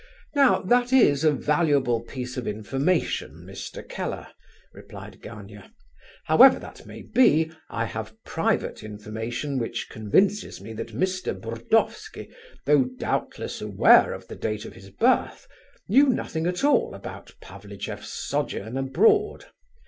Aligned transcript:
"Now, 0.33 0.63
that 0.63 0.91
is 0.91 1.23
a 1.23 1.31
valuable 1.31 2.01
piece 2.01 2.35
of 2.35 2.47
information, 2.47 3.45
Mr. 3.47 3.87
Keller," 3.87 4.29
replied 4.73 5.21
Gania. 5.21 5.71
"However 6.25 6.57
that 6.57 6.87
may 6.87 7.03
be, 7.03 7.51
I 7.69 7.85
have 7.85 8.15
private 8.25 8.81
information 8.81 9.59
which 9.59 9.91
convinces 9.91 10.59
me 10.59 10.73
that 10.73 10.95
Mr. 10.95 11.39
Burdovsky, 11.39 12.31
though 12.65 12.85
doubtless 12.97 13.61
aware 13.61 14.13
of 14.13 14.27
the 14.27 14.35
date 14.35 14.65
of 14.65 14.73
his 14.73 14.89
birth, 14.89 15.47
knew 15.87 16.09
nothing 16.09 16.47
at 16.47 16.63
all 16.63 16.95
about 16.95 17.35
Pavlicheff's 17.39 18.11
sojourn 18.11 18.77
abroad. 18.77 19.45